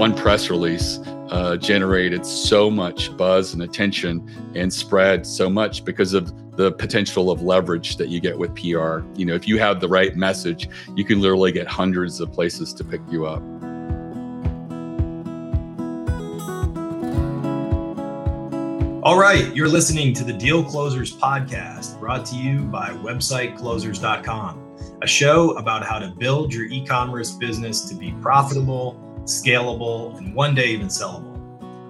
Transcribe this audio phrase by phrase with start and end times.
[0.00, 6.14] one press release uh, generated so much buzz and attention and spread so much because
[6.14, 9.00] of the potential of leverage that you get with PR.
[9.14, 12.72] You know, if you have the right message, you can literally get hundreds of places
[12.74, 13.42] to pick you up.
[19.02, 25.06] All right, you're listening to the Deal Closers podcast brought to you by websiteclosers.com, a
[25.06, 30.54] show about how to build your e commerce business to be profitable scalable, and one
[30.54, 31.36] day even sellable.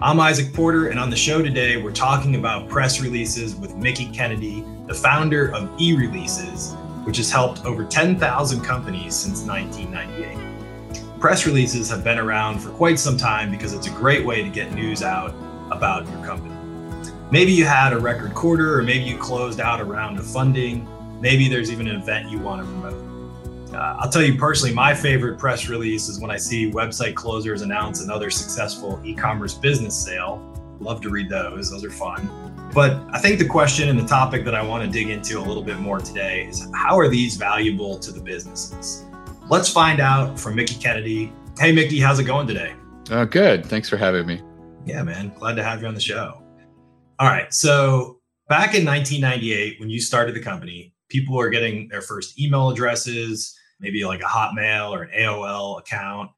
[0.02, 4.10] I'm Izach Porter, and on the show today, we're talking about press releases with Mickie
[4.10, 11.20] Kennedy, the founder of eReleases, which has helped over 10,000 companies since 1998.
[11.20, 14.48] Press releases have been around for quite some time because it's a great way to
[14.48, 15.34] get news out
[15.70, 16.54] about your company.
[17.30, 20.88] Maybe you had a record quarter, or maybe you closed out a round of funding.
[21.20, 22.79] Maybe there's even an event you want to.
[23.72, 27.62] Uh, I'll tell you personally, my favorite press release is when I see website closers
[27.62, 30.46] announce another successful e commerce business sale.
[30.80, 32.28] Love to read those, those are fun.
[32.74, 35.42] But I think the question and the topic that I want to dig into a
[35.42, 39.04] little bit more today is how are these valuable to the businesses?
[39.48, 41.32] Let's find out from Mickie Kennedy.
[41.58, 42.74] Hey, Mickie, how's it going today?
[43.10, 43.66] Uh, good.
[43.66, 44.40] Thanks for having me.
[44.84, 45.32] Yeah, man.
[45.38, 46.42] Glad to have you on the show.
[47.18, 47.52] All right.
[47.52, 52.70] So, back in 1998, when you started the company, people were getting their first email
[52.70, 56.30] addresses maybe like a Hotmail or an AOL account.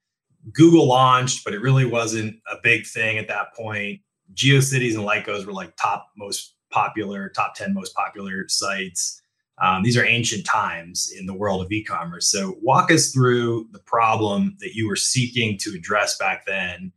[0.53, 4.01] Google launched, but it really wasn't a big thing at that point.
[4.34, 9.21] GeoCities and Lycos were like top most popular, top 10 most popular sites.
[9.61, 12.31] Um, these are ancient times in the world of e commerce.
[12.31, 16.93] So, walk us through the problem that you were seeking to address back then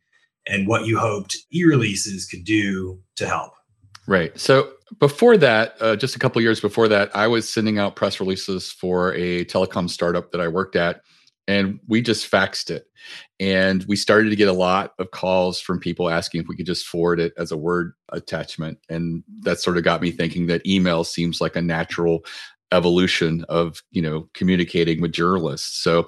[0.47, 3.53] and what you hoped e releases could do to help.
[4.07, 4.37] Right.
[4.39, 8.19] So before that, uh, just a couple years before that, I was sending out press
[8.19, 11.01] releases for a telecom startup that I worked at,
[11.47, 12.87] and we just faxed it.
[13.39, 16.65] And we started to get a lot of calls from people asking if we could
[16.65, 18.79] just forward it as a Word attachment.
[18.89, 22.25] And that sort of got me thinking that email seems like a natural
[22.71, 25.81] evolution of you know communicating with journalists.
[25.83, 26.07] So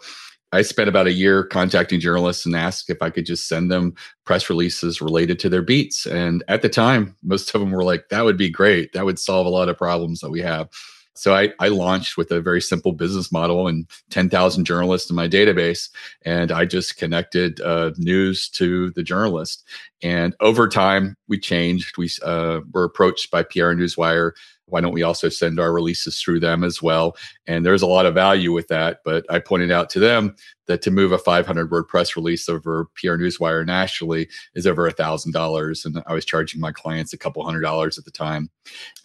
[0.53, 3.95] I spent about a year contacting journalists and asked if I could just send them
[4.25, 6.05] press releases related to their beats.
[6.05, 8.93] And at the time, most of them were like, that would be great.
[8.93, 10.69] That would solve a lot of problems that we have.
[11.15, 15.27] So I, I launched with a very simple business model and 10,000 journalists in my
[15.27, 15.89] database.
[16.23, 19.63] And I just connected uh, news to the journalist.
[20.03, 21.97] And over time, we changed.
[21.97, 24.33] We uh, were approached by PR Newswire
[24.67, 27.15] why don't we also send our releases through them as well?
[27.45, 28.99] And there's a lot of value with that.
[29.03, 30.35] But I pointed out to them
[30.67, 34.91] that to move a 500 word press release over PR Newswire nationally is over a
[34.91, 38.49] thousand dollars, and I was charging my clients a couple hundred dollars at the time.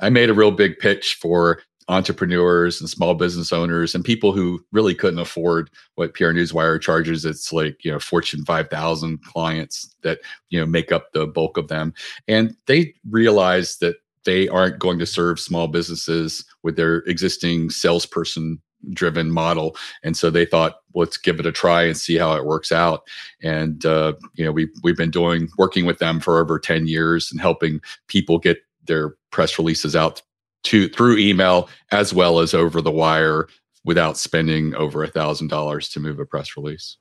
[0.01, 4.65] I made a real big pitch for entrepreneurs and small business owners and people who
[4.73, 7.25] really couldn't afford what PR Newswire charges.
[7.25, 11.69] It's like, you know, Fortune 5000 clients that, you know, make up the bulk of
[11.69, 11.93] them.
[12.29, 18.61] And they realized that they aren't going to serve small businesses with their existing salesperson
[18.91, 19.77] driven model.
[20.03, 23.07] And so they thought let's give it a try and see how it works out.
[23.43, 27.31] And uh, you know we we've been doing working with them for over 10 years
[27.31, 30.23] and helping people get their press releases out
[30.65, 33.49] to through email as well as over the wire
[33.85, 36.97] without spending over a thousand dollars to move a press release.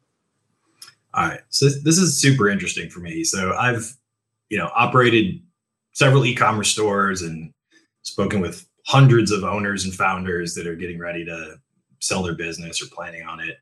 [1.13, 1.41] All right.
[1.49, 3.23] So this is super interesting for me.
[3.23, 3.95] So i've
[4.49, 5.41] you know operated
[5.93, 7.53] several e-commerce stores and
[8.03, 11.59] spoken with hundreds of owners and founders that are getting ready to
[11.99, 13.57] sell their business or planning on it.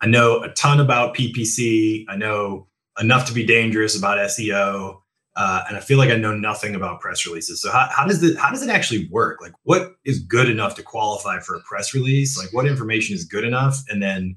[0.00, 2.04] I know a ton about PPC.
[2.08, 2.68] I know
[2.98, 5.00] enough to be dangerous about SEO.
[5.36, 7.60] Uh, and I feel like I know nothing about press releases.
[7.60, 9.40] So how, how does it how does it actually work?
[9.40, 12.38] Like what is good enough to qualify for a press release?
[12.38, 13.82] Like what information is good enough?
[13.88, 14.36] And then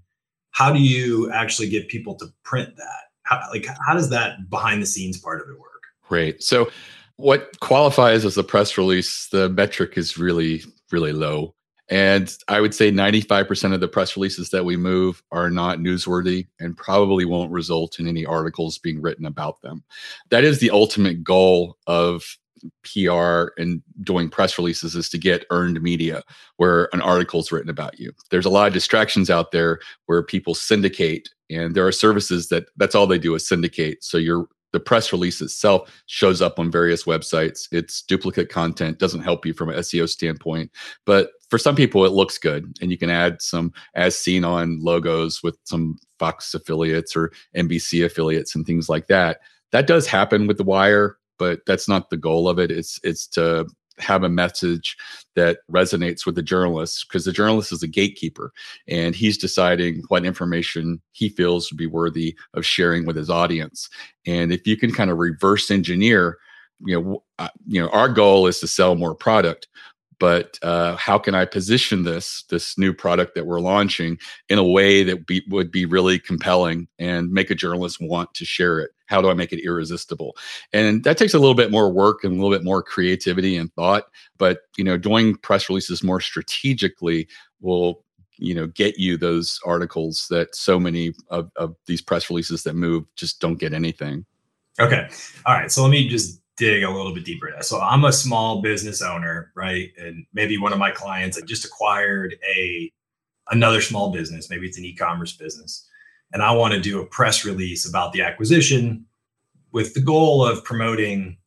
[0.52, 3.02] how do you actually get people to print that?
[3.24, 5.84] How, like how does that behind the scenes part of it work?
[6.09, 6.42] Right.
[6.42, 6.72] So
[7.17, 11.53] what qualifies as a press release, the metric is really, really low.
[11.89, 16.47] And I would say 95% of the press releases that we move are not newsworthy
[16.59, 19.83] and probably won't result in any articles being written about them.
[20.30, 22.38] That is the ultimate goal of
[22.83, 26.24] PR and doing press releases is to get earned media
[26.57, 28.12] where an article is written about you.
[28.31, 32.65] There's a lot of distractions out there where people syndicate and there are services that
[32.75, 34.03] that's all they do is syndicate.
[34.03, 37.68] So you're the press release itself shows up on various websites.
[37.72, 40.72] It's duplicate content, doesn't help you from an SEO standpoint.
[41.06, 42.78] But for some people, it looks good.
[42.81, 48.06] And you can add some as seen on logos with some Fox affiliates or NBC
[48.06, 49.40] affiliates and things like that.
[49.72, 52.72] That does happen with The Wire, but that's not the goal of it.
[52.72, 53.68] It's it's to
[53.99, 54.95] have a message
[55.35, 58.51] that resonates with the journalist because the journalist is a gatekeeper
[58.88, 63.89] and he's deciding what information he feels would be worthy of sharing with his audience.
[64.25, 66.38] And if you can kind of reverse engineer,
[66.79, 69.67] you know, uh, you know, our goal is to sell more product,
[70.19, 74.18] but uh, how can I position this this new product that we're launching
[74.50, 78.46] in a way that be, would be really compelling and make a journalist want to
[78.46, 78.92] share it?
[79.06, 80.36] How do I make it irresistible?
[80.74, 83.74] And that takes a little bit more work and a little bit more creativity and
[83.74, 84.06] thought.
[84.38, 87.28] But you know, doing press releases more strategically
[87.62, 88.04] will
[88.38, 92.75] you know get you those articles that so many of, of these press releases that
[92.75, 94.25] move just don't get anything.
[94.80, 95.08] Okay,
[95.46, 95.72] all right.
[95.72, 97.54] So let me just dig a little bit deeper.
[97.62, 99.92] So I'm a small business owner, right?
[99.98, 102.92] And maybe one of my clients just acquired a
[103.50, 105.88] another small business, maybe it's an e-commerce business,
[106.33, 109.06] and I want to do a press release about the acquisition
[109.71, 111.38] with the goal of promoting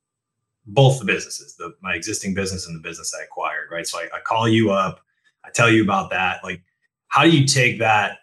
[0.67, 3.87] both the businesses, the my existing business and the business I acquired, right?
[3.87, 5.01] So I, I call you up,
[5.45, 6.43] I tell you about that.
[6.43, 6.62] Like,
[7.09, 8.19] how do you take that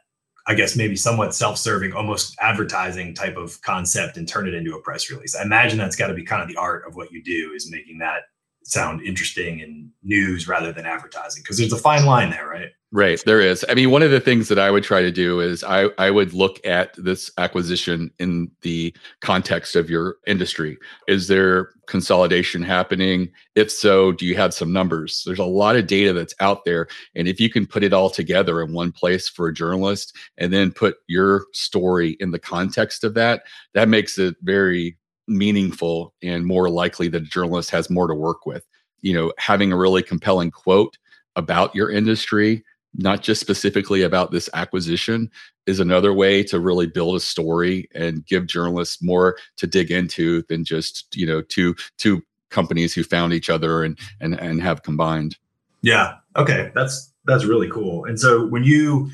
[0.47, 4.81] I guess maybe somewhat self-serving, almost advertising type of concept and turn it into a
[4.81, 5.35] press release.
[5.35, 7.69] I imagine that's got to be kind of the art of what you do is
[7.69, 8.21] making that
[8.67, 12.69] sound interesting and news rather than advertising because there's a fine line there, right?
[12.93, 13.65] Right, there is.
[13.67, 16.09] I mean, one of the things that I would try to do is I I
[16.09, 20.77] would look at this acquisition in the context of your industry.
[21.05, 23.29] Is there consolidation happening?
[23.55, 25.23] If so, do you have some numbers?
[25.25, 28.09] There's a lot of data that's out there, and if you can put it all
[28.09, 33.03] together in one place for a journalist and then put your story in the context
[33.03, 33.43] of that,
[33.73, 38.45] that makes it very meaningful and more likely that a journalist has more to work
[38.45, 38.65] with.
[39.01, 40.97] You know, having a really compelling quote
[41.35, 42.63] about your industry
[42.97, 45.29] not just specifically about this acquisition
[45.65, 50.41] is another way to really build a story and give journalists more to dig into
[50.43, 54.83] than just you know two two companies who found each other and and and have
[54.83, 55.37] combined.
[55.81, 56.15] Yeah.
[56.35, 56.71] Okay.
[56.73, 58.05] That's that's really cool.
[58.05, 59.09] And so when you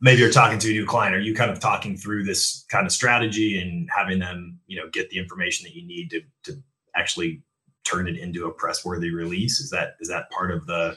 [0.00, 1.14] maybe you're talking to a new client.
[1.14, 4.88] Are you kind of talking through this kind of strategy and having them you know
[4.90, 6.62] get the information that you need to to
[6.96, 7.42] actually
[7.84, 9.60] turn it into a press worthy release?
[9.60, 10.96] Is that is that part of the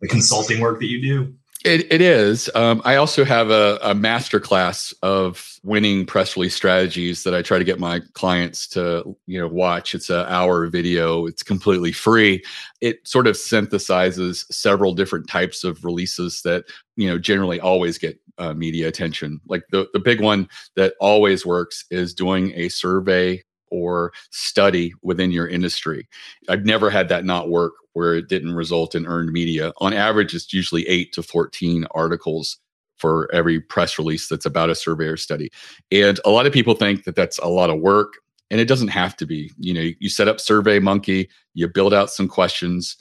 [0.00, 1.34] the consulting work that you do
[1.66, 2.48] it, it is.
[2.54, 7.42] Um, I also have a, a master class of winning press release strategies that I
[7.42, 9.94] try to get my clients to you know watch.
[9.94, 11.26] It's an hour video.
[11.26, 12.42] It's completely free.
[12.80, 16.64] It sort of synthesizes several different types of releases that
[16.94, 19.40] you know generally always get uh, media attention.
[19.48, 25.30] Like the the big one that always works is doing a survey or study within
[25.30, 26.08] your industry.
[26.48, 29.72] I've never had that not work where it didn't result in earned media.
[29.78, 32.58] On average, it's usually eight to 14 articles
[32.96, 35.50] for every press release that's about a survey or study.
[35.90, 38.14] And a lot of people think that that's a lot of work,
[38.50, 39.50] and it doesn't have to be.
[39.58, 42.96] You know, you set up SurveyMonkey, you build out some questions,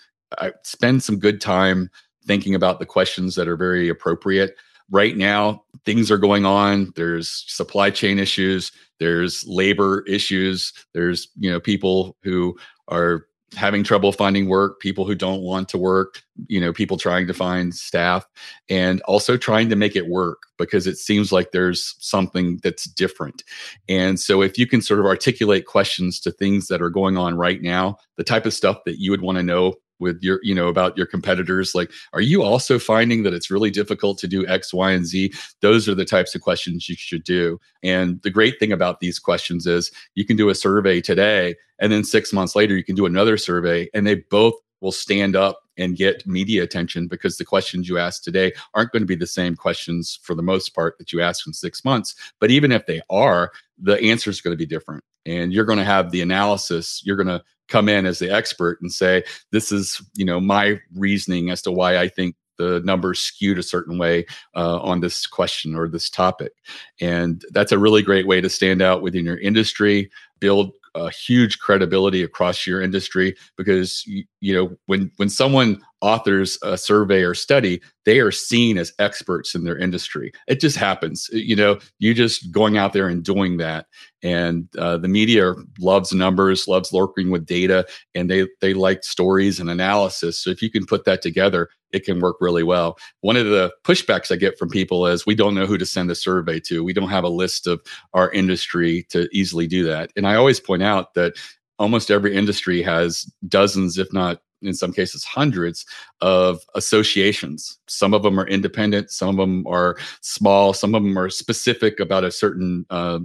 [0.64, 1.90] spend some good time
[2.26, 4.56] thinking about the questions that are very appropriate.
[4.92, 6.92] Right now, things are going on.
[6.96, 8.72] There's supply chain issues.
[9.00, 10.74] There's labor issues.
[10.94, 12.56] There's you know people who
[12.88, 17.26] are having trouble finding work people who don't want to work you know people trying
[17.28, 18.26] to find staff
[18.70, 23.44] and also trying to make it work because it seems like there's something that's different.
[23.88, 27.36] And so if you can sort of articulate questions to things that are going on
[27.36, 30.54] right now the type of stuff that you would want to know with your you
[30.54, 34.46] know about your competitors like are you also finding that it's really difficult to do
[34.48, 35.34] x y and z?
[35.62, 37.60] Those are the types of questions you should do.
[37.84, 41.92] And the great thing about these questions is you can do a survey today and
[41.92, 45.62] then 6 months later you can do another survey and they both will stand up
[45.78, 49.28] and get media attention because the questions you ask today aren't going to be the
[49.28, 52.16] same questions for the most part that you ask in 6 months.
[52.40, 55.80] But even if they are the answer is going to be different and you're going
[55.80, 59.72] to have the analysis you're going to come in as the expert and say this
[59.72, 63.98] is you know my reasoning as to why i think the numbers skewed a certain
[63.98, 66.54] way uh, on this question or this topic.
[67.02, 71.60] And that's a really great way to stand out within your industry build a huge
[71.60, 77.34] credibility across your industry because you, you know when when someone authors a survey or
[77.34, 80.32] study they are seen as experts in their industry.
[80.48, 81.28] It just happens.
[81.32, 83.88] You know you just going out there and doing that.
[84.22, 89.60] And uh, the media loves numbers loves lurking with data and they they like stories
[89.60, 90.40] and analysis.
[90.40, 92.98] So if you can put that together it can work really well.
[93.22, 96.12] One of the pushbacks i get from people is we don't know who to send
[96.12, 96.84] a survey to.
[96.84, 97.82] We don't have a list of
[98.14, 100.12] our industry to easily do that.
[100.16, 101.34] And i always point out that
[101.80, 105.86] almost every industry has dozens if not in some cases hundreds
[106.22, 107.78] of associations.
[107.88, 112.00] Some of them are independent some of them are small some of them are specific
[112.00, 113.20] about a certain uh,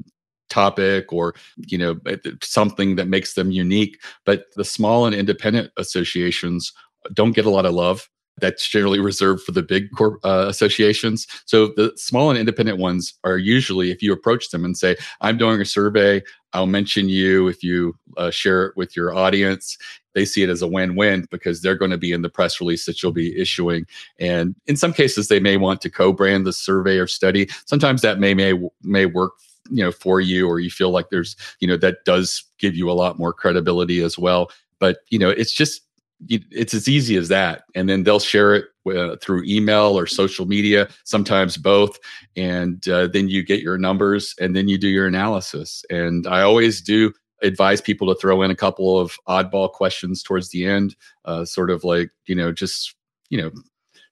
[0.51, 1.99] topic or you know
[2.43, 6.73] something that makes them unique but the small and independent associations
[7.15, 8.09] don't get a lot of love
[8.41, 11.27] that's generally reserved for the big corp, uh, associations.
[11.45, 15.37] So the small and independent ones are usually, if you approach them and say, "I'm
[15.39, 19.79] doing a survey," I'll mention you if you uh, share it with your audience.
[20.15, 22.85] They see it as a win-win because they're going to be in the press release
[22.87, 23.87] that you'll be issuing,
[24.19, 27.49] and in some cases, they may want to co-brand the survey or study.
[27.67, 29.33] Sometimes that may may may work
[29.71, 32.91] you know for you or you feel like there's you know that does give you
[32.91, 35.83] a lot more credibility as well but you know it's just
[36.29, 37.63] it's as easy as that.
[37.75, 41.99] And then they'll share it uh, through email or social media sometimes both.
[42.37, 45.85] And uh, then you get your numbers and then you do your analysis.
[45.91, 47.13] And i always do
[47.43, 51.71] advise people to throw in a couple of oddball questions towards the end uh, sort
[51.71, 52.95] of like you know just
[53.31, 53.51] you know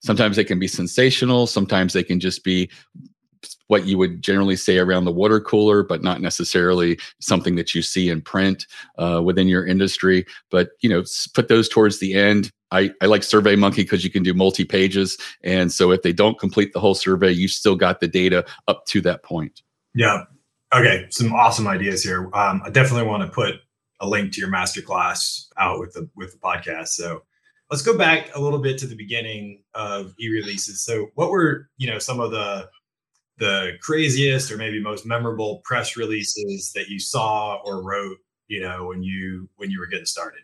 [0.00, 2.71] sometimes they can be sensational sometimes they can just be
[3.68, 7.83] what you would generally say around the water cooler, but not necessarily something that you
[7.83, 8.66] see in print
[8.99, 10.26] uh, within your industry.
[10.50, 11.04] But you know,
[11.35, 12.50] put those towards the end.
[12.71, 16.38] I, I like SurveyMonkey because you can do multi pages, and so if they don't
[16.38, 19.62] complete the whole survey, you still got the data up to that point.
[19.95, 20.25] Yeah.
[20.75, 21.07] Okay.
[21.11, 22.28] Some awesome ideas here.
[22.35, 23.54] Um, I definitely want to put
[24.00, 26.88] a link to your masterclass out with the with the podcast.
[26.88, 27.23] So
[27.71, 30.78] let's go back a little bit to the beginning of eReleases.
[30.78, 32.68] So what were you know some of the
[33.38, 38.18] the craziest or maybe most memorable press releases that you saw or wrote
[38.49, 40.40] you know when you when you were getting started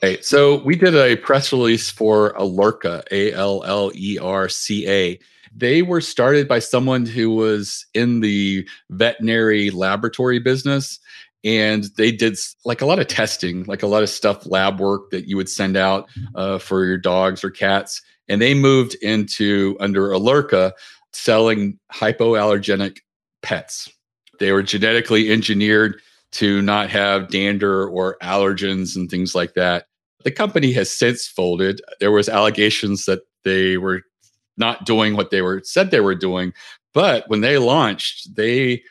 [0.00, 4.88] Hey, so we did a press release for Allerca, A L L E R C
[4.88, 5.18] A.
[5.54, 11.00] They were started by someone who was in the veterinary laboratory business,
[11.44, 15.10] and they did like a lot of testing, like a lot of stuff, lab work
[15.10, 18.00] that you would send out uh, for your dogs or cats.
[18.28, 20.72] And they moved into under Allerca
[21.12, 22.98] selling hypoallergenic
[23.42, 23.90] pets.
[24.38, 26.00] They were genetically engineered
[26.32, 29.86] to not have dander or allergens and things like that.
[30.24, 31.80] The company has since folded.
[31.98, 34.02] There was allegations that they were
[34.56, 36.52] not doing what they were said they were doing,
[36.92, 38.82] but when they launched, they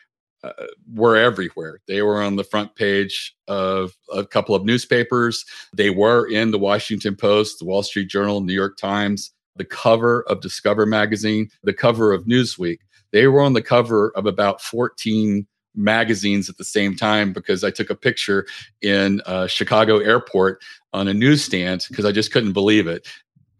[0.42, 0.52] uh,
[0.92, 1.80] were everywhere.
[1.86, 5.44] They were on the front page of a couple of newspapers.
[5.74, 10.22] They were in the Washington Post, the Wall Street Journal, New York Times the cover
[10.28, 12.78] of Discover magazine, the cover of Newsweek.
[13.12, 17.70] They were on the cover of about 14 magazines at the same time because I
[17.70, 18.46] took a picture
[18.82, 23.06] in uh, Chicago airport on a newsstand because I just couldn't believe it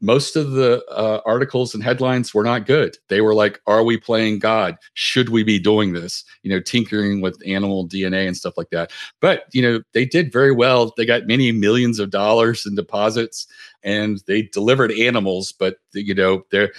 [0.01, 2.97] most of the uh, articles and headlines were not good.
[3.09, 4.77] They were like, "Are we playing God?
[4.95, 8.91] Should we be doing this?" You know, tinkering with animal DNA and stuff like that.
[9.21, 10.93] But you know, they did very well.
[10.97, 13.47] They got many millions of dollars in deposits,
[13.83, 15.53] and they delivered animals.
[15.53, 16.73] But you know, there.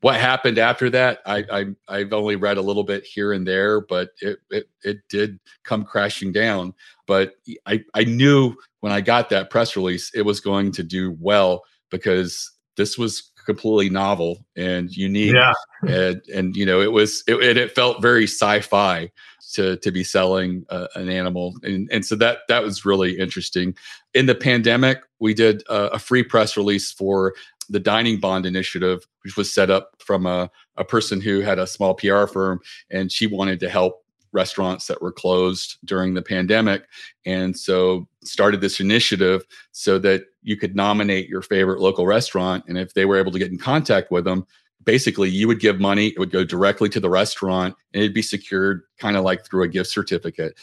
[0.00, 1.20] What happened after that?
[1.24, 4.98] I, I have only read a little bit here and there, but it, it it
[5.08, 6.74] did come crashing down.
[7.06, 11.16] But I I knew when I got that press release, it was going to do
[11.18, 15.34] well because this was completely novel and unique.
[15.34, 15.52] Yeah.
[15.86, 19.10] and, and you know, it was, it, it felt very sci-fi
[19.52, 21.54] to, to be selling uh, an animal.
[21.62, 23.76] And, and so that, that was really interesting.
[24.14, 27.34] In the pandemic, we did a, a free press release for
[27.68, 31.66] the dining bond initiative, which was set up from a, a person who had a
[31.66, 32.60] small PR firm
[32.90, 34.03] and she wanted to help
[34.34, 36.84] restaurants that were closed during the pandemic
[37.24, 42.76] and so started this initiative so that you could nominate your favorite local restaurant and
[42.76, 44.44] if they were able to get in contact with them
[44.84, 48.22] basically you would give money it would go directly to the restaurant and it'd be
[48.22, 50.54] secured kind of like through a gift certificate.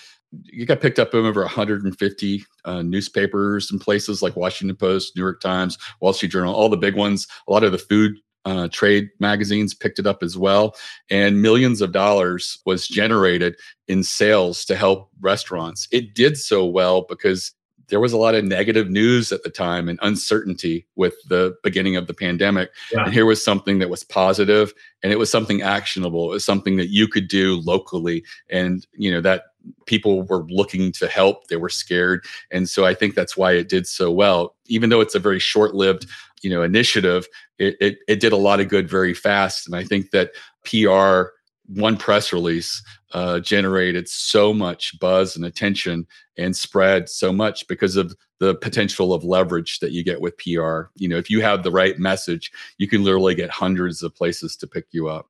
[0.46, 5.24] You got picked up in over 150 uh, newspapers and places like washington post new
[5.24, 8.68] york times wall street journal all the big ones a lot of the food uh,
[8.72, 10.76] trade magazines picked it up as well.
[11.10, 13.56] And millions of dollars was generated
[13.88, 15.88] in sales to help restaurants.
[15.92, 17.54] It did so well because
[17.92, 21.98] there was a lot of negative news at the time and uncertainty with the beginning
[21.98, 22.72] of the pandemic.
[22.92, 23.04] Yeah.
[23.04, 26.30] And here was something that was positive and it was something actionable.
[26.32, 28.24] It was something that you could do locally.
[28.50, 29.44] And, you know, that
[29.86, 32.24] people were looking to help, they were scared.
[32.52, 34.56] And so I think that's why it did so well.
[34.68, 36.08] Even though it's a very short lived
[36.44, 37.28] you know initiative
[37.60, 40.32] it, it, it did a lot of good very fast and i think that
[40.64, 41.30] pr
[41.68, 46.06] one press release uh, generated so much buzz and attention
[46.38, 50.90] and spread so much because of the potential of leverage that you get with PR.
[50.96, 54.56] You know, if you have the right message, you can literally get hundreds of places
[54.58, 55.30] to pick you up.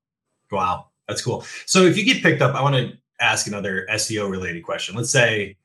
[0.52, 1.46] Wow, that's cool.
[1.66, 4.96] So if you get picked up, I want to ask another SEO related question.
[4.96, 5.58] Let's say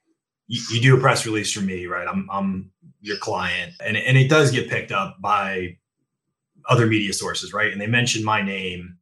[0.46, 2.06] you, you do a press release for me, right?
[2.06, 2.70] I'm I'm
[3.00, 5.76] your client, and and it does get picked up by
[6.68, 7.72] other media sources, right?
[7.72, 8.98] And they mention my name.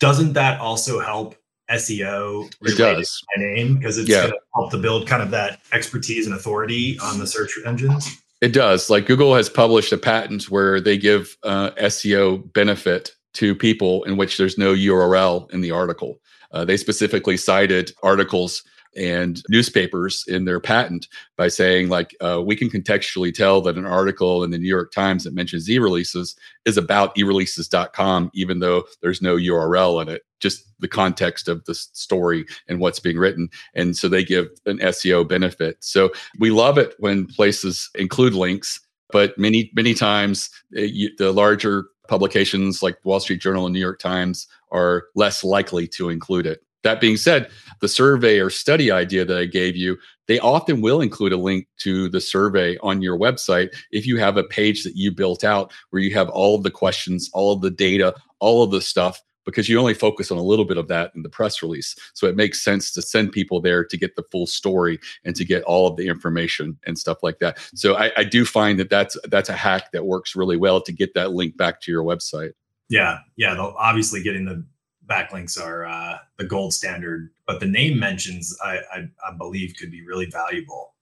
[0.00, 1.36] Doesn't that also help
[1.70, 4.22] SEO it does my name because it's yeah.
[4.22, 8.22] going to help to build kind of that expertise and authority on the search engines.
[8.40, 8.90] It does.
[8.90, 14.16] Like Google has published a patent where they give uh, SEO benefit to people in
[14.16, 16.20] which there's no URL in the article.
[16.54, 18.62] Uh, they specifically cited articles
[18.96, 23.84] and newspapers in their patent by saying like uh, we can contextually tell that an
[23.84, 29.20] article in the new york times that mentions eReleases is about eReleases.com even though there's
[29.20, 33.48] no url in it just the context of the story and what's being written.
[33.74, 35.78] And so they give an seo benefit.
[35.80, 38.78] So we love it when places include links
[39.10, 43.80] but many many times uh, you, the larger publications like wall street journal and new
[43.80, 47.50] york times are less likely to include it that being said,
[47.80, 51.66] the survey or study idea that I gave you, they often will include a link
[51.78, 55.72] to the survey on your website if you have a page that you built out
[55.90, 59.20] where you have all of the questions, all of the data, all of the stuff,
[59.44, 61.94] because you only focus on a little bit of that in the press release.
[62.14, 65.44] So it makes sense to send people there to get the full story and to
[65.44, 67.58] get all of the information and stuff like that.
[67.74, 70.92] So I, I do find that that's that's a hack that works really well to
[70.92, 72.52] get that link back to your website.
[72.88, 73.56] Yeah, yeah.
[73.58, 74.64] Obviously, getting the
[75.06, 79.90] backlinks are uh, the gold standard, but the name mentions I, I, I believe could
[79.90, 80.94] be really valuable,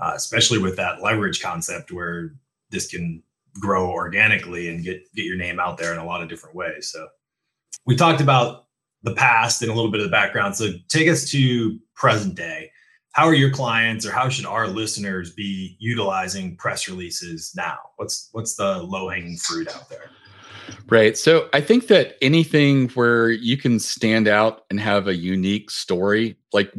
[0.00, 2.34] uh, especially with that leverage concept where
[2.70, 3.22] this can
[3.60, 6.90] grow organically and get get your name out there in a lot of different ways.
[6.92, 7.08] So
[7.86, 8.66] we talked about
[9.02, 10.56] the past and a little bit of the background.
[10.56, 12.70] So take us to present day.
[13.12, 17.78] How are your clients or how should our listeners be utilizing press releases now?
[17.96, 20.10] What's what's the low hanging fruit out there?
[20.88, 21.16] Right.
[21.16, 26.36] So I think that anything where you can stand out and have a unique story,
[26.52, 26.72] like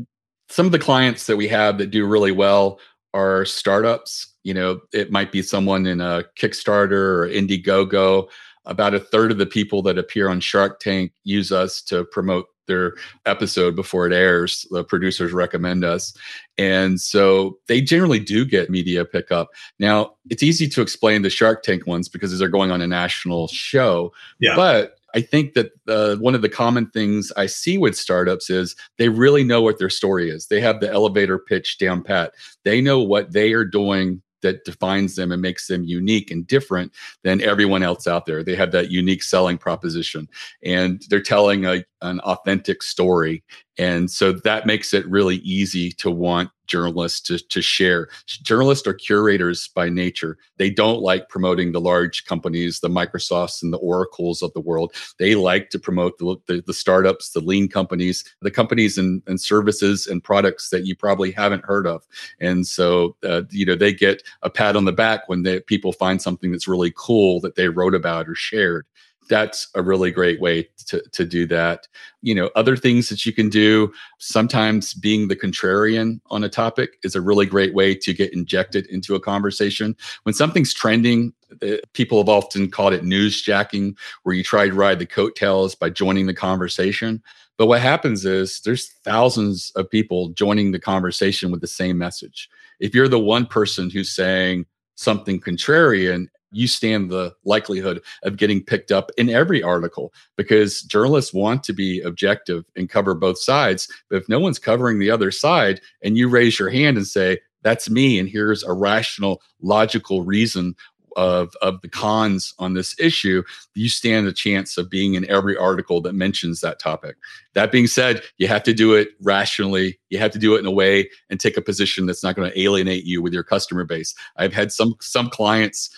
[0.50, 2.80] some of the clients that we have that do really well
[3.14, 4.34] are startups.
[4.44, 8.30] You know, it might be someone in a Kickstarter or Indiegogo.
[8.66, 12.48] About a third of the people that appear on Shark Tank use us to promote
[12.68, 12.94] their
[13.26, 14.68] episode before it airs.
[14.72, 16.14] The producers recommend us.
[16.58, 19.50] And so they generally do get media pickup.
[19.80, 23.48] Now, it's easy to explain the Shark Tank ones because they're going on a national
[23.48, 24.14] show.
[24.40, 24.56] Yeah.
[24.56, 28.76] But I think that uh, one of the common things I see with startups is
[28.98, 30.48] they really know what their story is.
[30.48, 32.34] They have the elevator pitch down pat.
[32.64, 36.92] They know what they are doing that defines them and makes them unique and different
[37.24, 38.44] than everyone else out there.
[38.44, 40.30] They have that unique selling proposition
[40.64, 43.44] and they're telling a, an authentic story.
[43.78, 48.10] And so that makes it really easy to want journalists to, to share.
[48.26, 50.38] Journalists are curators by nature.
[50.58, 54.94] They don't like promoting the large companies, the Microsofts and the Oracles of the world.
[55.18, 59.40] They like to promote the, the, the startups, the lean companies, the companies and, and
[59.40, 62.04] services and products that you probably haven't heard of.
[62.42, 65.94] And so, uh, you know, they get a pat on the back when they, people
[65.94, 68.86] find something that's really cool that they wrote about or shared
[69.28, 71.88] that's a really great way to, to do that.
[72.22, 76.98] You know, other things that you can do, sometimes being the contrarian on a topic
[77.04, 79.96] is a really great way to get injected into a conversation.
[80.24, 84.74] When something's trending, eh, people have often called it news jacking, where you try to
[84.74, 87.22] ride the coattails by joining the conversation.
[87.58, 92.50] But what happens is there's thousands of people joining the conversation with the same message.
[92.80, 94.66] If you're the one person who's saying,
[94.98, 101.34] something contrarian you stand the likelihood of getting picked up in every article because journalists
[101.34, 103.88] want to be objective and cover both sides.
[104.10, 107.40] But if no one's covering the other side and you raise your hand and say,
[107.64, 110.76] that's me, and here's a rational, logical reason
[111.18, 115.58] of, of the cons on this issue, you stand a chance of being in every
[115.58, 117.18] article that mentions that topic.
[117.56, 120.00] That being said, you have to do it rationally.
[120.10, 122.50] You have to do it in a way and take a position that's not going
[122.50, 124.14] to alienate you with your customer base.
[124.38, 125.90] I've had some some clients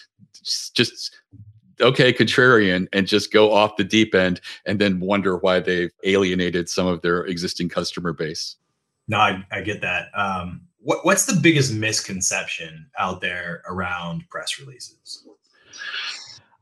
[0.73, 1.15] just
[1.81, 6.69] okay contrarian and just go off the deep end and then wonder why they've alienated
[6.69, 8.55] some of their existing customer base.
[9.07, 10.07] No i, I get that.
[10.13, 15.25] Um, what, what's the biggest misconception out there around press releases?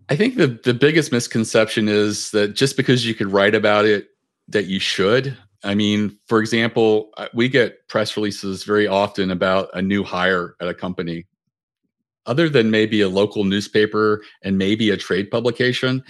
[0.10, 4.10] I think the, the biggest misconception is that just because you could write about it
[4.48, 5.38] that you should.
[5.63, 10.68] I mean for example we get press releases very often about a new hire at
[10.68, 11.26] a company
[12.28, 16.04] other than maybe a local newspaper and maybe a trade publication,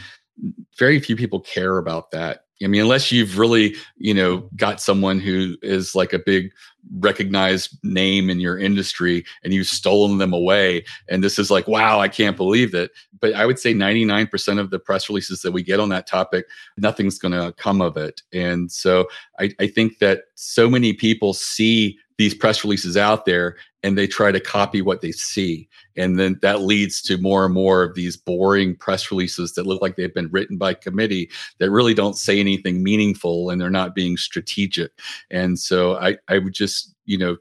[0.77, 2.43] very few people care about that.
[2.63, 6.51] I mean, unless you've really, you know, got someone who is like a big
[6.99, 10.83] recognized name in your industry and you've stolen them away.
[11.07, 12.91] And this is like, wow, I can't believe it.
[13.19, 16.47] But I would say 99% of the press releases that we get on that topic,
[16.77, 18.21] nothing's going to come of it.
[18.33, 19.07] And so
[19.39, 24.07] I, I think that so many people see these press releases out there and they
[24.07, 27.95] try to copy what they see and then that leads to more and more of
[27.95, 32.17] these boring press releases that look like they've been written by committee that really don't
[32.17, 34.91] say anything meaningful and they're not being strategic
[35.31, 37.37] and so i i would just you know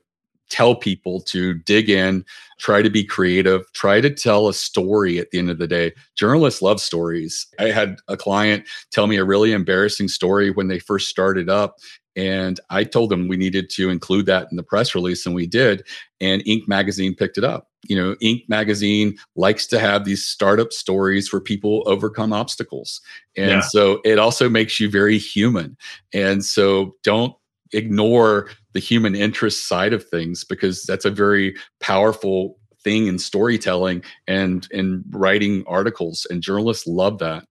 [0.48, 2.24] tell people to dig in,
[2.58, 5.92] try to be creative, try to tell a story at the end of the day.
[6.14, 7.46] Journalists love stories.
[7.58, 11.78] I had a client tell me a really embarrassing story when they first started up.
[12.16, 15.46] And I told them we needed to include that in the press release, and we
[15.46, 15.86] did.
[16.20, 16.66] And Inc.
[16.66, 17.68] magazine picked it up.
[17.86, 18.48] You know, Inc.
[18.48, 23.00] magazine likes to have these startup stories where people overcome obstacles.
[23.36, 23.60] And yeah.
[23.60, 25.76] so it also makes you very human.
[26.12, 27.34] And so don't
[27.72, 34.02] ignore the human interest side of things because that's a very powerful thing in storytelling
[34.28, 37.44] and in writing articles and journalists love that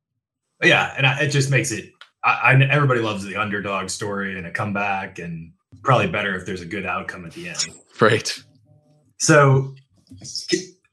[0.63, 1.94] yeah and I, it just makes it
[2.25, 6.61] I, I, everybody loves the underdog story and a comeback and probably better if there's
[6.61, 7.67] a good outcome at the end.
[8.01, 8.37] Right.
[9.19, 9.75] So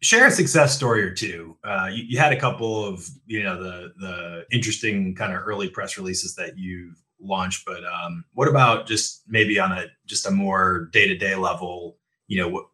[0.02, 1.56] share a success story or two.
[1.64, 5.68] Uh, you, you, had a couple of you know the the interesting kind of early
[5.68, 10.30] press releases that you've launch but um, what about just maybe on a just a
[10.30, 11.96] more day-to-day level?
[12.26, 12.66] You know what,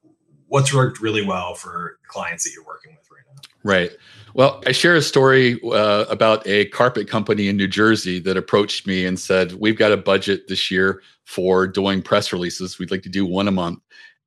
[0.46, 3.07] what's worked really well for clients that you're working with
[3.62, 3.90] right.
[4.34, 8.86] Well i share a story uh, about a carpet company in new jersey that approached
[8.86, 12.78] me and said we've got a budget this year for doing press releases.
[12.78, 13.80] We'd like to do one a month.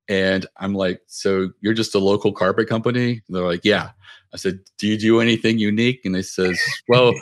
[0.09, 3.21] And i'm like so you're just a local carpet company?
[3.27, 3.91] And they're like yeah.
[4.33, 6.01] I said do you do anything unique?
[6.03, 7.13] And they says well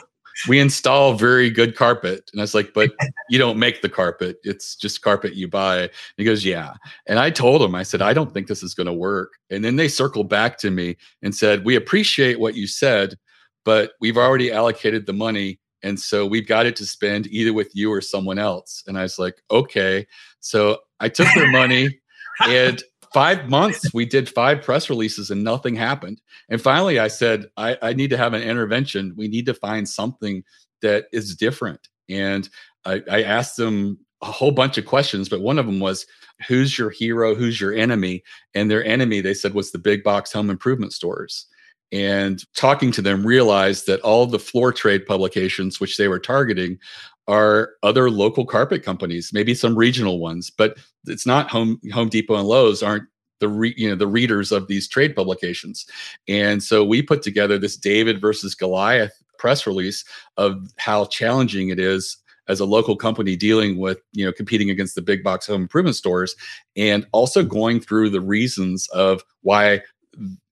[0.48, 2.30] we install very good carpet.
[2.32, 2.90] And I was like, but
[3.28, 4.38] you don't make the carpet.
[4.42, 5.82] It's just carpet you buy.
[5.82, 6.74] And he goes, yeah.
[7.06, 9.34] And I told him, I said, I don't think this is going to work.
[9.50, 13.14] And then they circled back to me and said, we appreciate what you said,
[13.64, 15.58] but we've already allocated the money.
[15.82, 18.82] And so we've got it to spend either with you or someone else.
[18.86, 20.06] And I was like, okay.
[20.40, 22.00] So I took their money
[22.46, 26.20] and five months we did five press releases and nothing happened.
[26.48, 29.14] And finally i said I, I, need to have an intervention.
[29.16, 30.44] We need to find something
[30.82, 31.88] that is different.
[32.08, 32.48] And
[32.84, 36.06] I, I asked them a whole bunch of questions but one of them was
[36.46, 37.34] who's your hero?
[37.34, 38.22] Who's your enemy?
[38.54, 41.46] And their enemy they said was the big box home improvement stores.
[41.92, 46.78] And talking to them realized that all the floor trade publications which they were targeting
[47.30, 52.34] are other local carpet companies, maybe some regional ones, but it's not Home Home Depot
[52.34, 53.04] and Lowe's aren't
[53.38, 55.86] the re, you know the readers of these trade publications.
[56.26, 60.04] And so we put together this David versus Goliath press release
[60.36, 62.16] of how challenging it is
[62.48, 65.96] as a local company dealing with you know competing against the big box home improvement
[65.96, 66.34] stores
[66.76, 67.52] and also mm-hmm.
[67.52, 69.80] going through the reasons of why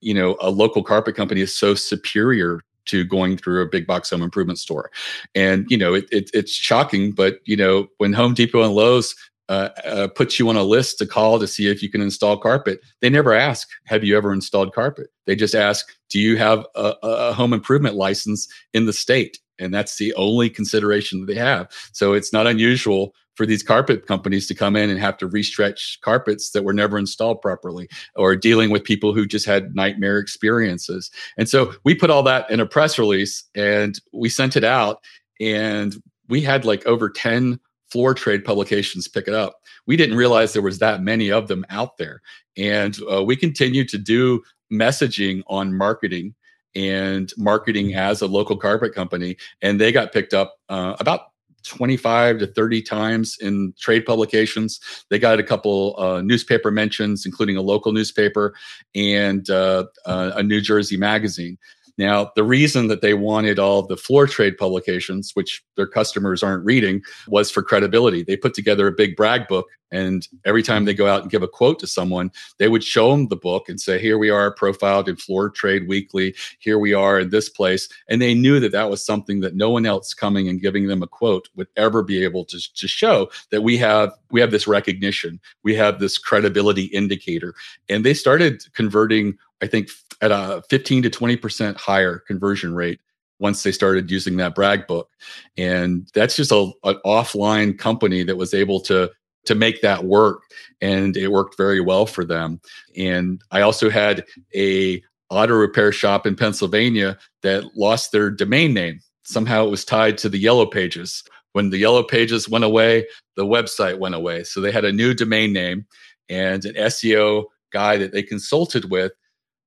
[0.00, 4.10] you know a local carpet company is so superior to going through a big box
[4.10, 4.90] home improvement store.
[5.34, 9.14] And you know, it, it, it's shocking, but you know, when Home Depot and Lowe's
[9.48, 12.36] uh, uh, puts you on a list to call to see if you can install
[12.36, 12.80] carpet.
[13.00, 16.94] They never ask, "Have you ever installed carpet?" They just ask, "Do you have a,
[17.02, 21.68] a, home improvement license in the state?" And that's the only consideration that they have.
[21.92, 26.00] So it's not unusual for these carpet companies to come in and have to restretch
[26.00, 31.08] carpets that were never installed properly or dealing with people who just had nightmare experiences.
[31.36, 35.04] And so we put all that in a press release and we sent it out
[35.40, 35.94] and
[36.28, 37.60] we had like over 10
[37.92, 39.60] floor trade publications pick it up.
[39.86, 42.20] We didn't realize there was that many of them out there.
[42.56, 46.34] And uh, we continue to do messaging on marketing
[46.74, 49.36] and marketing as a local carpet company.
[49.62, 51.20] And they got picked up uh, about
[51.64, 54.80] 25 to 30 times in trade publications.
[55.10, 58.54] They got a couple uh, newspaper mentions, including a local newspaper
[58.94, 61.58] and uh, uh, a New Jersey magazine.
[61.98, 66.64] Now, the reason that they wanted all the floor trade publications, which their customers aren't
[66.64, 68.22] reading, was for credibility.
[68.22, 71.42] They put together a big brag book, and every time they go out and give
[71.42, 74.52] a quote to someone, they would show them the book and say, Here we are,
[74.52, 76.34] profiled in Floor Trade Weekly.
[76.60, 77.88] Here we are in this place.
[78.08, 81.02] And they knew that that was something that no one else coming and giving them
[81.02, 84.68] a quote would ever be able to, to show that we have we have this
[84.68, 87.54] recognition, we have this credibility indicator.
[87.88, 89.88] And they started converting I think
[90.20, 93.00] at a 15 to 20% higher conversion rate
[93.38, 95.10] once they started using that brag book.
[95.56, 99.10] And that's just a, an offline company that was able to
[99.44, 100.42] to make that work
[100.82, 102.60] and it worked very well for them.
[102.96, 109.00] And I also had a auto repair shop in Pennsylvania that lost their domain name.
[109.22, 111.22] Somehow it was tied to the yellow pages.
[111.52, 114.44] When the yellow pages went away, the website went away.
[114.44, 115.86] So they had a new domain name
[116.28, 119.12] and an SEO guy that they consulted with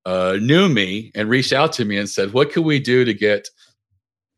[0.04, 3.14] uh, knew me and reached out to me and said, What can we do to
[3.14, 3.48] get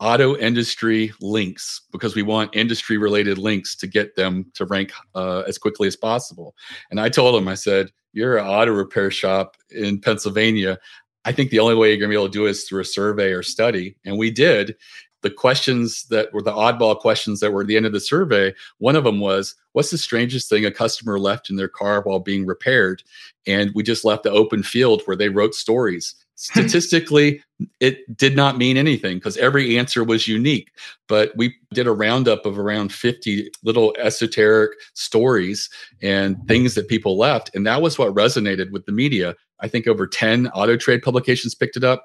[0.01, 1.83] auto industry links?
[1.93, 5.97] Because we want industry related links to get them to rank uh, as quickly as
[5.97, 6.55] possible.
[6.91, 10.79] And I told him, I said, You're an auto repair shop in Pennsylvania.
[11.25, 12.83] I think the only way you're going to be able to do it is through
[12.83, 13.97] a survey or study.
[14.05, 14.77] And we did.
[15.25, 18.55] The questions that were the oddball questions that were at the end of the survey,
[18.79, 22.21] one of them was, What's the strangest thing a customer left in their car while
[22.21, 23.03] being repaired?
[23.45, 26.15] And we just left the open field where they wrote stories.
[26.37, 27.43] Statistically,
[27.81, 30.71] it did not mean anything because every answer was unique.
[31.09, 35.71] But we did a roundup of around 50 little esoteric stories
[36.03, 37.51] and things that people left.
[37.55, 39.35] And that was what resonated with the media.
[39.61, 42.05] I think over 10 auto trade publications picked it up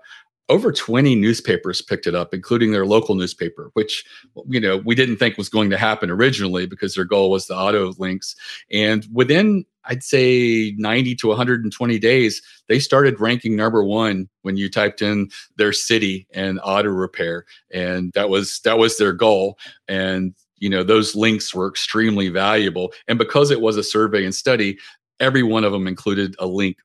[0.50, 4.04] over 20 newspapers picked it up including their local newspaper which
[4.48, 7.56] you know we didn't think was going to happen originally because their goal was the
[7.56, 8.36] auto links
[8.72, 14.70] and within i'd say 90 to 120 days they started ranking number 1 when you
[14.70, 17.46] typed in their city and auto repair.
[17.72, 19.58] And that was that was their goal.
[19.88, 22.94] And you know those links were extremely valuable.
[23.08, 24.78] And because it was a survey and study
[25.20, 26.78] every one of them included a link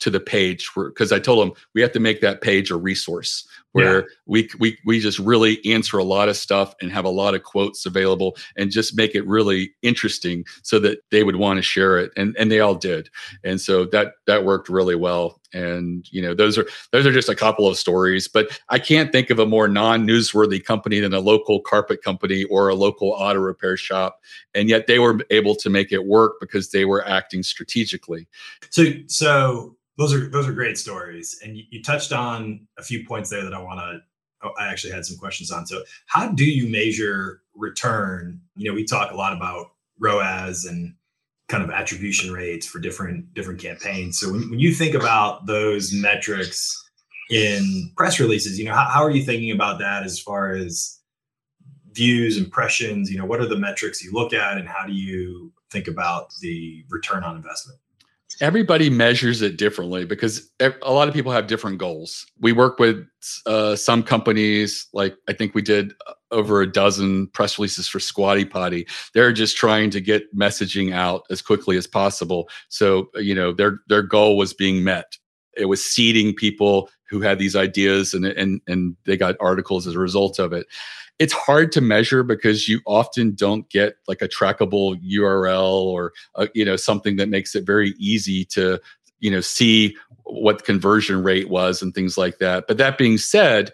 [0.00, 3.46] to the page because I told them we have to make that page a resource
[3.78, 4.06] where yeah.
[4.26, 7.42] we we we just really answer a lot of stuff and have a lot of
[7.44, 11.98] quotes available and just make it really interesting so that they would want to share
[11.98, 13.08] it and and they all did.
[13.44, 15.40] And so that that worked really well.
[15.54, 19.10] And you know those are those are just a couple of stories but I can't
[19.10, 23.40] think of a more non-newsworthy company than a local carpet company or a local auto
[23.40, 24.20] repair shop
[24.54, 28.28] and yet they were able to make it work because they were acting strategically.
[28.68, 33.04] So so those are those are great stories, and you, you touched on a few
[33.04, 34.00] points there that I want to.
[34.40, 35.66] Oh, I actually had some questions on.
[35.66, 38.40] So, how do you measure return?
[38.56, 40.94] You know, we talk a lot about ROAS and
[41.48, 44.18] kind of attribution rates for different different campaigns.
[44.18, 46.84] So, when, when you think about those metrics
[47.30, 51.00] in press releases, you know, how, how are you thinking about that as far as
[51.92, 53.10] views, impressions?
[53.10, 56.32] You know, what are the metrics you look at, and how do you think about
[56.40, 57.80] the return on investment?
[58.40, 62.26] Everybody measures it differently because a lot of people have different goals.
[62.40, 63.06] We work with
[63.46, 67.98] uh, some companies, like I think we did uh, over a dozen press releases for
[67.98, 68.86] Squatty Potty.
[69.14, 72.48] They're just trying to get messaging out as quickly as possible.
[72.68, 75.16] So you know their their goal was being met.
[75.56, 79.94] It was seeding people who had these ideas, and and and they got articles as
[79.94, 80.66] a result of it
[81.18, 86.40] it's hard to measure because you often don't get like a trackable url or a,
[86.40, 88.80] uh, you know something that makes it very easy to
[89.20, 92.66] you know see what the conversion rate was and things like that.
[92.68, 93.72] But that being said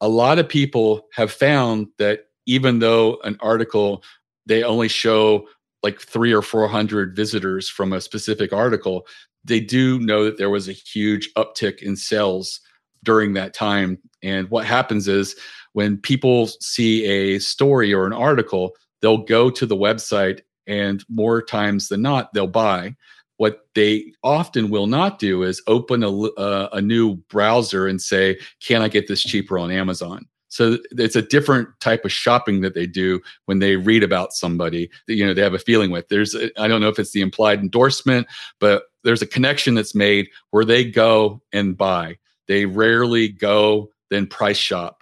[0.00, 4.02] a lot of people have found that even though an article
[4.46, 5.46] they only show
[5.82, 9.06] like three or four hundred visitors from a specific article
[9.44, 12.60] they do know that there was a huge uptick in sales
[13.02, 13.98] during that time.
[14.22, 15.36] And what happens is
[15.78, 21.40] when people see a story or an article, they'll go to the website and more
[21.40, 22.96] times than not, they'll buy.
[23.36, 28.40] What they often will not do is open a, uh, a new browser and say,
[28.60, 30.26] Can I get this cheaper on Amazon?
[30.48, 34.90] So it's a different type of shopping that they do when they read about somebody
[35.06, 36.08] that you know they have a feeling with.
[36.08, 38.26] There's I don't know if it's the implied endorsement,
[38.58, 42.18] but there's a connection that's made where they go and buy.
[42.48, 44.97] They rarely go then price shop.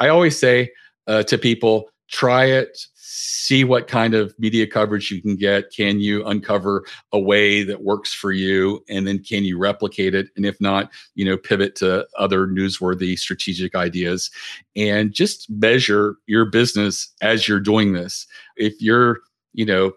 [0.00, 0.70] I always say
[1.06, 5.72] uh, to people, try it, see what kind of media coverage you can get.
[5.72, 8.84] Can you uncover a way that works for you?
[8.88, 10.28] And then can you replicate it?
[10.36, 14.30] And if not, you know, pivot to other newsworthy strategic ideas
[14.74, 18.26] and just measure your business as you're doing this.
[18.56, 19.20] If you're,
[19.52, 19.92] you know,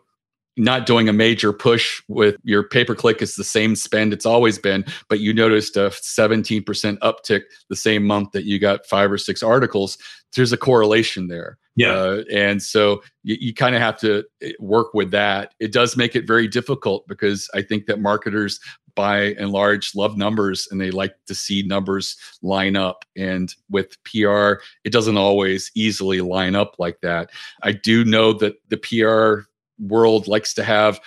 [0.60, 4.26] not doing a major push with your pay per click is the same spend it's
[4.26, 6.64] always been, but you noticed a 17%
[7.00, 9.98] uptick the same month that you got five or six articles,
[10.36, 11.58] there's a correlation there.
[11.76, 11.94] Yeah.
[11.94, 15.54] Uh, and so you, you kind of have to eh, work with that.
[15.60, 18.60] It does make it very difficult because I think that marketers
[18.96, 23.96] by and large love numbers and they like to see numbers line up and with
[24.04, 27.30] PR it doesn't always easily line up like that.
[27.64, 29.48] I do know that the PR
[29.80, 31.00] world likes to have.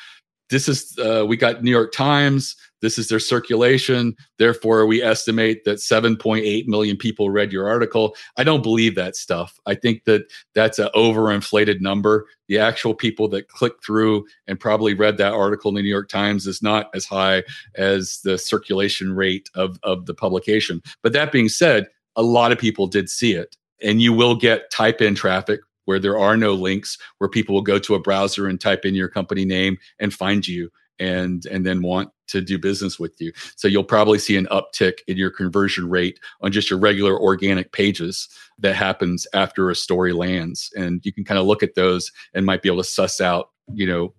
[0.50, 2.56] This is uh, we got new york times.
[2.82, 4.14] This is their circulation.
[4.38, 8.14] Therefore we estimate that 7.8 million people read your article.
[8.36, 9.58] I don't believe that stuff.
[9.66, 12.26] I think that that's an overinflated number.
[12.48, 16.08] The actual people that click through and probably read that article in the new york
[16.08, 17.44] times is not as high
[17.76, 20.82] as the circulation rate of, of the publication.
[21.02, 24.70] But that being said a lot of people did see it and you will get
[24.70, 28.46] type in traffic where there are no links, where people will go to a browser
[28.46, 32.58] and type in your company name and find you and and then want to do
[32.58, 33.32] business with you.
[33.56, 37.72] So you'll probably see an uptick in your conversion rate on just your regular organic
[37.72, 40.70] pages that happens after a story lands.
[40.74, 43.50] And you can kind of look at those and might be able to suss out,
[43.74, 44.14] you know,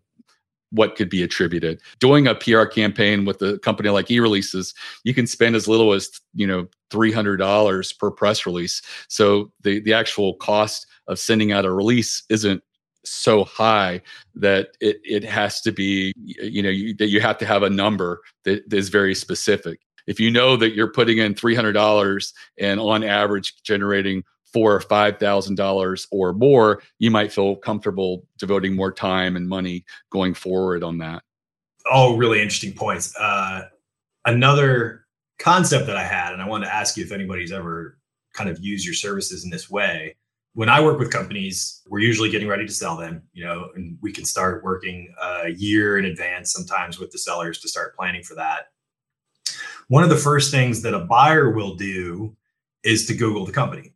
[0.73, 1.79] what could be attributed.
[1.99, 6.09] Doing a PR campaign with a company like eReleases, you can spend as little as
[6.33, 8.81] you know three hundred dollars per press release.
[9.07, 12.63] So the the actual cost of sending out a release isn't
[13.05, 14.01] so high
[14.35, 17.69] that it it has to be you know you, that you have to have a
[17.69, 19.79] number that, that is very specific.
[20.07, 24.73] If you know that you're putting in three hundred dollars and on average generating four
[24.73, 29.83] or five thousand dollars or more, you might feel comfortable devoting more time and money
[30.11, 31.23] going forward on that.
[31.91, 33.13] Oh, really interesting points.
[33.19, 33.67] Uh,
[34.25, 35.05] another
[35.39, 37.97] concept that I had, and I wanted to ask you if anybody's ever
[38.33, 40.15] kind of used your services in this way.
[40.55, 43.97] When I work with companies, we're usually getting ready to sell them, you know, and
[44.01, 48.21] we can start working a year in advance sometimes with the sellers to start planning
[48.21, 48.67] for that.
[49.87, 52.35] One of the first things that a buyer will do
[52.83, 53.92] is to Google the company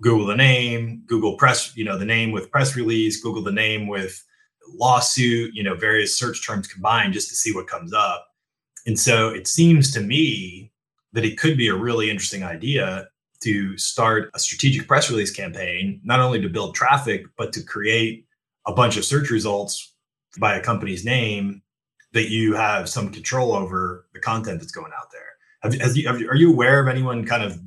[0.00, 3.86] Google the name, Google press, you know, the name with press release, Google the name
[3.86, 4.22] with
[4.74, 8.26] lawsuit, you know, various search terms combined just to see what comes up.
[8.86, 10.72] And so it seems to me
[11.12, 13.08] that it could be a really interesting idea
[13.40, 18.26] to start a strategic press release campaign, not only to build traffic, but to create
[18.66, 19.94] a bunch of search results
[20.38, 21.62] by a company's name
[22.12, 25.22] that you have some control over the content that's going out there.
[25.62, 27.58] Have, you, have you, are you aware of anyone kind of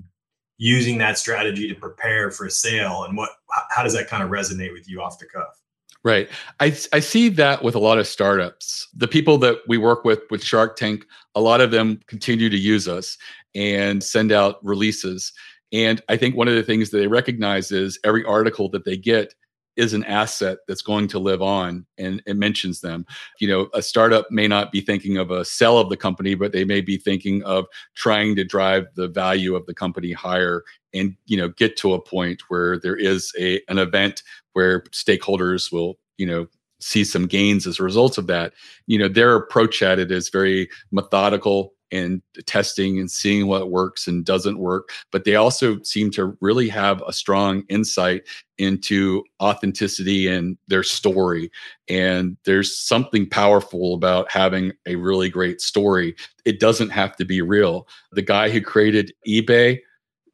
[0.60, 3.32] using that strategy to prepare for a sale and what
[3.72, 5.60] how does that kind of resonate with you off the cuff?
[6.04, 6.30] Right.
[6.60, 8.88] I, I see that with a lot of startups.
[8.96, 12.58] The people that we work with with shark tank a lot of them continue to
[12.58, 13.18] use us
[13.56, 15.34] and send out releases.
[15.72, 18.98] And i think one of the things that they recognize is every article that they
[18.98, 19.34] get
[19.80, 23.06] is an asset that's going to live on and it mentions them.
[23.40, 26.52] You know a startup may not be thinking of a sell of the company but
[26.52, 27.66] they may be thinking of
[27.96, 30.64] trying to drive the value of the company higher
[30.94, 34.22] and you know get to a point where there is a an event
[34.54, 36.48] where stakeholders will you know
[36.82, 38.54] see some gains as a result of that.
[38.88, 44.08] You know their approach at it is very methodical and testing and seeing what works
[44.08, 44.90] and doesn't work.
[45.12, 48.24] But they also seem to really have a strong insight
[48.58, 51.50] into authenticity and their story.
[51.88, 56.16] And there's something powerful about having a really great story.
[56.46, 57.88] It doesn't have to be real.
[58.12, 59.80] The guy who created eBay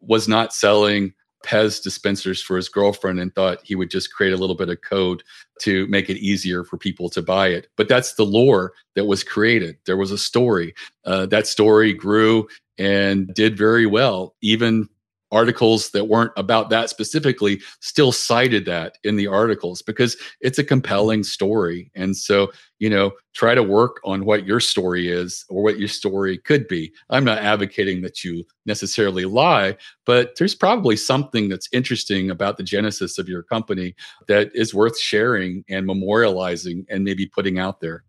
[0.01, 1.13] was not selling
[1.45, 4.81] Pez dispensers for his girlfriend and thought he would just create a little bit of
[4.81, 5.23] code
[5.61, 7.67] to make it easier for people to buy it.
[7.77, 9.77] But that's the lore that was created.
[9.85, 10.73] There was a story.
[11.05, 14.89] Uh, that story grew and did very well, even
[15.31, 20.63] articles that weren't about that specifically still cited that in the articles because it's a
[20.63, 21.91] compelling story.
[21.95, 25.87] And so, you know, try to work on what your story is or what your
[25.87, 26.93] story could be.
[27.09, 32.63] I'm not advocating that you necessarily lie, but there's probably something that's interesting about the
[32.63, 33.95] genesis of your company
[34.27, 38.03] that is worth sharing and memorializing and maybe putting out there.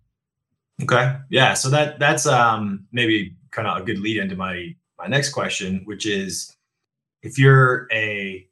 [0.83, 1.17] Okay.
[1.31, 1.55] Yeah.
[1.55, 5.83] So that that's um maybe kind of a good lead into my my next question,
[5.85, 6.56] which is
[7.27, 8.47] if you're a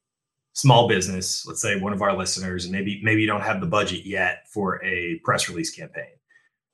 [0.52, 3.66] small business, let's say one of our listeners, and maybe maybe you don't have the
[3.66, 6.12] budget yet for a press release campaign,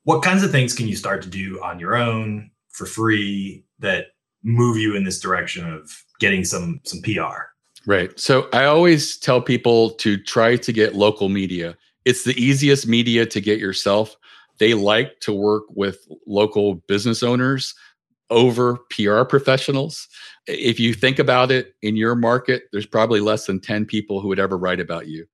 [0.04, 4.06] what kinds of things can you start to do on your own for free that
[4.42, 7.50] move you in this direction of getting some some PR?
[7.86, 8.18] Right.
[8.18, 11.76] So I always tell people to try to get local media.
[12.04, 14.16] It's the easiest media to get yourself.
[14.58, 17.74] They like to work with local business owners
[18.30, 20.08] over PR professionals.
[20.46, 24.29] If you think about it in your market, there's probably less than 10 people who
[24.29, 25.26] would ever write about you.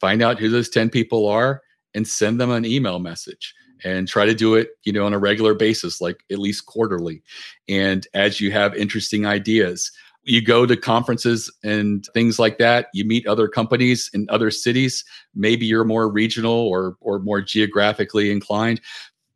[0.00, 1.62] Find out who those 10 people are
[1.94, 5.18] and send them an email message and try to do it, you know, on a
[5.18, 7.22] regular basis, like at least quarterly.
[7.68, 9.90] And as you have interesting ideas,
[10.24, 15.04] you go to conferences and things like that you meet other companies in other cities
[15.34, 18.80] maybe you're more regional or or more geographically inclined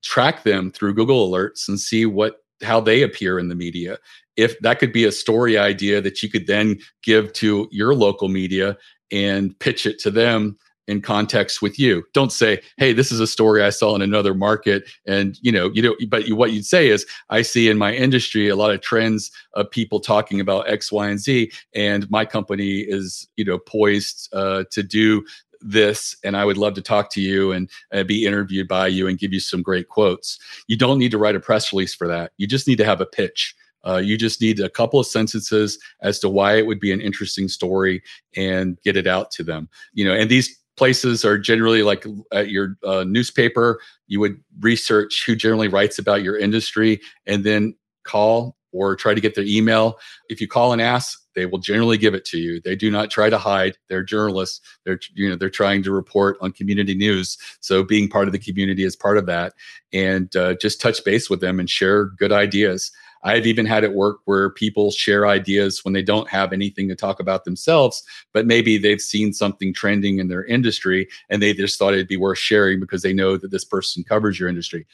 [0.03, 3.99] track them through google alerts and see what how they appear in the media
[4.37, 8.29] if that could be a story idea that you could then give to your local
[8.29, 8.77] media
[9.11, 13.27] and pitch it to them in context with you don't say hey this is a
[13.27, 16.64] story i saw in another market and you know you know but you, what you'd
[16.64, 20.68] say is i see in my industry a lot of trends of people talking about
[20.70, 25.25] x y and z and my company is you know poised uh, to do
[25.61, 29.09] this and I would love to talk to you and uh, be interviewed by you
[29.09, 30.38] and give you some great quotes.
[30.68, 32.33] You don't need to write a press release for that.
[32.37, 33.55] You just need to have a pitch.
[33.87, 37.00] Uh, you just need a couple of sentences as to why it would be an
[37.00, 38.02] interesting story
[38.35, 39.69] and get it out to them.
[39.92, 43.81] You know, and these places are generally like at your uh, newspaper.
[44.06, 49.21] You would research who generally writes about your industry and then call or try to
[49.21, 49.98] get their email.
[50.29, 52.61] If you call and ask, they will generally give it to you.
[52.61, 53.77] They do not try to hide.
[53.88, 54.61] They're journalists.
[54.85, 57.38] They're you know they're trying to report on community news.
[57.61, 59.54] So being part of the community is part of that,
[59.92, 62.90] and uh, just touch base with them and share good ideas.
[63.23, 66.94] I've even had it work where people share ideas when they don't have anything to
[66.94, 68.02] talk about themselves,
[68.33, 72.17] but maybe they've seen something trending in their industry and they just thought it'd be
[72.17, 74.87] worth sharing because they know that this person covers your industry.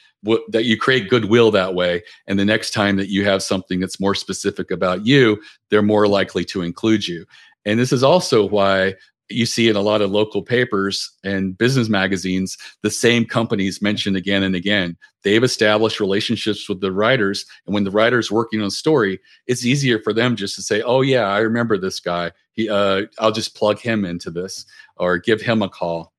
[0.49, 2.03] That you create goodwill that way.
[2.27, 6.07] And the next time that you have something that's more specific about you, they're more
[6.07, 7.25] likely to include you.
[7.65, 8.95] And this is also why
[9.29, 14.17] you see in a lot of local papers and business magazines the same companies mentioned
[14.17, 14.97] again and again.
[15.23, 19.65] They've established relationships with the writers and when the writer's working on a story it's
[19.65, 22.31] easier for them just to say oh yeah i remember this guy.
[22.51, 24.65] He uh, i'll just plug him into this
[24.97, 26.13] or give him a call.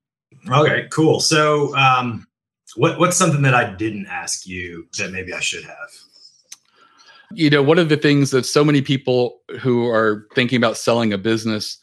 [0.50, 1.20] Okay cool.
[1.20, 2.26] So um,
[2.76, 5.90] what, what's something that i didn't ask you that maybe i should have?
[7.32, 11.12] You know one of the things that so many people who are thinking about selling
[11.12, 11.78] a business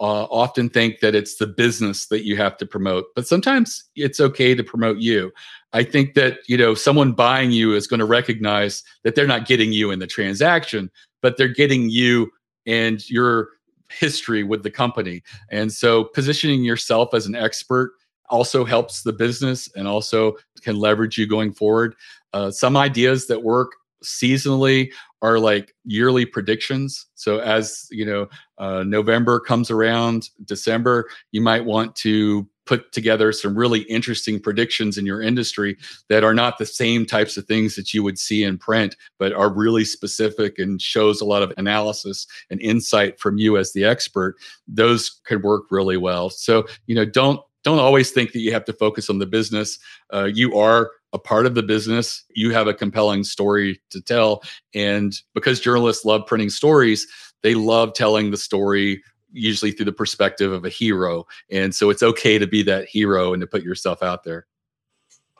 [0.00, 4.20] uh, often think that it's the business that you have to promote, but sometimes it's
[4.20, 5.32] okay to promote you.
[5.72, 9.46] I think that you know someone buying you is going to recognize that they're not
[9.46, 10.90] getting you in the transaction,
[11.22, 12.30] but they're getting you
[12.66, 13.50] and your
[13.90, 15.22] history with the company.
[15.50, 17.92] And so positioning yourself as an expert
[18.30, 21.94] also helps the business and also can leverage you going forward.
[22.32, 23.72] Uh, some ideas that work
[24.02, 24.90] seasonally
[25.22, 27.06] are like yearly predictions.
[27.14, 28.28] So as you know,
[28.58, 34.96] uh, November comes around, December, you might want to put together some really interesting predictions
[34.96, 35.76] in your industry
[36.08, 39.32] that are not the same types of things that you would see in print but
[39.32, 43.84] are really specific and shows a lot of analysis and insight from you as the
[43.84, 44.36] expert.
[44.68, 46.30] Those could work really well.
[46.30, 49.78] So you know don't don't always think that you have to focus on the business.
[50.12, 52.24] Uh, you are a part of the business.
[52.34, 54.42] You have a compelling story to tell.
[54.74, 57.06] And because journalists love printing stories,
[57.42, 59.02] they love telling the story
[59.32, 61.24] usually through the perspective of a hero.
[61.50, 64.46] And so it's okay to be that hero and to put yourself out there.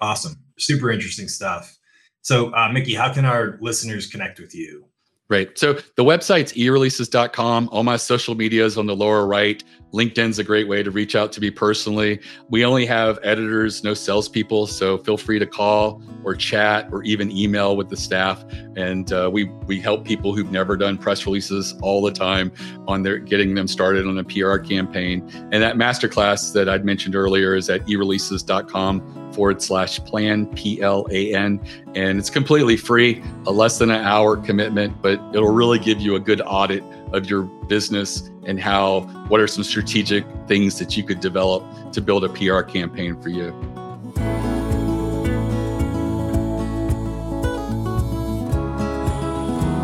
[0.01, 0.37] Awesome.
[0.59, 1.79] Super interesting stuff.
[2.23, 4.87] So, uh, Mickie, how can our listeners connect with you?
[5.33, 5.59] Right.
[5.59, 7.71] So the website's ereleases.com.
[7.73, 9.65] All my social media is on the lower right.
[9.95, 12.21] LinkedIn's a great way to reach out to me personally.
[12.51, 17.31] We only have editors, no salespeople, so feel free to call or chat or even
[17.31, 18.45] email with the staff.
[18.77, 22.53] And uh, we we help people who've never done press releases all the time
[22.87, 25.27] on their getting them started on a PR campaign.
[25.51, 31.07] And that masterclass that I'd mentioned earlier is at ereleases.com forward slash plan P L
[31.11, 31.61] A N,
[31.95, 36.17] and it's completely free, a less than an hour commitment, but it'll really give you
[36.17, 41.03] a good audit of your business and how what are some strategic things that you
[41.03, 43.53] could develop to build a PR campaign for you.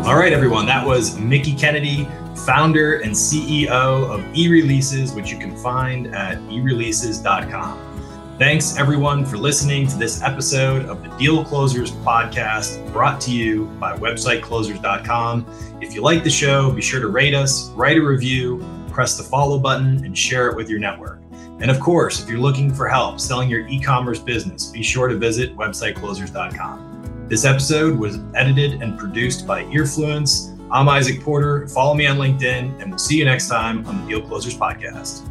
[0.05, 2.07] All right, everyone, that was Mickie Kennedy,
[2.45, 7.88] founder and CEO of eReleases, which you can find at ereleases.com.
[8.39, 13.65] Thanks, everyone, for listening to this episode of the Deal Closers podcast brought to you
[13.81, 15.45] by websiteclosers.com.
[15.81, 19.23] If you like the show, be sure to rate us, write a review, press the
[19.23, 21.19] follow button, and share it with your network.
[21.59, 25.09] And of course, if you're looking for help selling your e commerce business, be sure
[25.09, 27.25] to visit websiteclosers.com.
[27.27, 30.57] This episode was edited and produced by Earfluence.
[30.71, 31.67] I'm Izach Porter.
[31.67, 35.25] Follow me on LinkedIn, and we'll see you next time on the Deal Closers podcast.